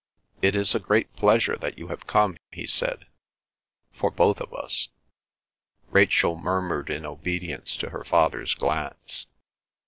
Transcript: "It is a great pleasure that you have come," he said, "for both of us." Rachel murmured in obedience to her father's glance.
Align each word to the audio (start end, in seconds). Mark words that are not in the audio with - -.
"It 0.41 0.55
is 0.55 0.73
a 0.73 0.79
great 0.79 1.13
pleasure 1.15 1.55
that 1.57 1.77
you 1.77 1.89
have 1.89 2.07
come," 2.07 2.35
he 2.51 2.65
said, 2.65 3.05
"for 3.93 4.09
both 4.09 4.41
of 4.41 4.51
us." 4.51 4.87
Rachel 5.91 6.35
murmured 6.35 6.89
in 6.89 7.05
obedience 7.05 7.75
to 7.77 7.91
her 7.91 8.03
father's 8.03 8.55
glance. 8.55 9.27